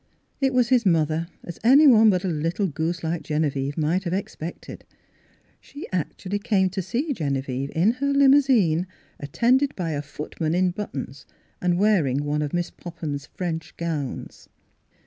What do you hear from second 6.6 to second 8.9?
to see Genevieve, in her limousine,